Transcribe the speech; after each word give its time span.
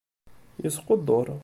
Yesquddur. 0.63 1.27